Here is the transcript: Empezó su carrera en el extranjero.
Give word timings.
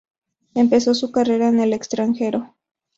Empezó 0.55 0.95
su 0.95 1.11
carrera 1.11 1.49
en 1.49 1.59
el 1.59 1.73
extranjero. 1.73 2.55